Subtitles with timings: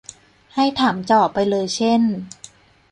[0.55, 2.01] ให้ถามเจาะไปเลยเช่น